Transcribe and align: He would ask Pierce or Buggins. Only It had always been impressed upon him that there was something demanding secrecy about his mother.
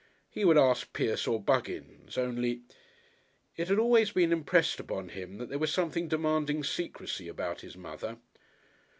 He 0.31 0.45
would 0.45 0.57
ask 0.57 0.93
Pierce 0.93 1.27
or 1.27 1.39
Buggins. 1.39 2.17
Only 2.17 2.63
It 3.55 3.67
had 3.67 3.77
always 3.77 4.09
been 4.09 4.31
impressed 4.33 4.79
upon 4.79 5.09
him 5.09 5.37
that 5.37 5.49
there 5.49 5.59
was 5.59 5.71
something 5.71 6.07
demanding 6.07 6.63
secrecy 6.63 7.27
about 7.27 7.61
his 7.61 7.77
mother. 7.77 8.17